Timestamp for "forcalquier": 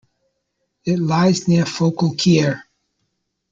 1.63-2.63